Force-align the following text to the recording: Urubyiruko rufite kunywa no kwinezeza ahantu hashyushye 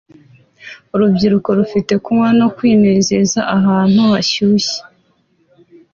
Urubyiruko 0.93 1.49
rufite 1.59 1.93
kunywa 2.03 2.29
no 2.39 2.47
kwinezeza 2.55 3.39
ahantu 3.55 4.01
hashyushye 4.11 4.79